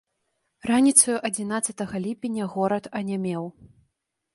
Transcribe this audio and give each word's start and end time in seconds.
Раніцою 0.69 1.17
адзінаццатага 1.29 2.03
ліпеня 2.09 2.51
горад 2.59 2.93
анямеў. 3.03 3.43